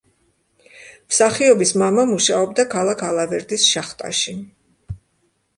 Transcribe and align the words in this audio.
მსახიობის 1.13 1.73
მამა 1.81 2.05
მუშაობდა 2.13 2.65
ქალაქ 2.73 3.05
ალავერდის 3.11 3.69
შახტაში. 3.75 4.37